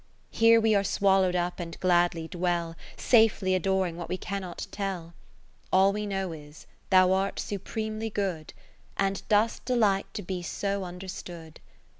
Here 0.31 0.59
we 0.59 0.73
are 0.73 0.83
swallowed 0.83 1.35
up 1.35 1.59
and 1.59 1.79
gladly 1.79 2.27
dwell. 2.27 2.75
Safely 2.97 3.53
adoring 3.53 3.97
what 3.97 4.09
we 4.09 4.17
cannot 4.17 4.65
tell. 4.71 5.13
All 5.71 5.93
we 5.93 6.07
know 6.07 6.31
is. 6.31 6.65
Thou 6.89 7.11
art 7.13 7.39
supremely 7.39 8.09
good, 8.09 8.51
And 8.97 9.21
dost 9.29 9.63
delight 9.63 10.11
to 10.15 10.23
be 10.23 10.41
so 10.41 10.85
under 10.85 11.07
stood. 11.07 11.59